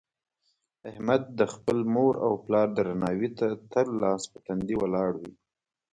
احمد 0.89 1.21
د 1.39 1.41
خپل 1.53 1.77
مور 1.93 2.13
او 2.25 2.33
پلار 2.45 2.67
درناوي 2.77 3.29
ته 3.37 3.47
تل 3.71 3.87
لاس 4.01 4.21
په 4.31 4.37
تندي 4.45 4.75
ولاړ 4.81 5.11
وي. 5.21 5.33